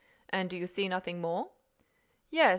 "And 0.29 0.49
do 0.49 0.57
you 0.57 0.65
see 0.65 0.87
nothing 0.89 1.21
more?" 1.21 1.51
"Yes. 2.31 2.49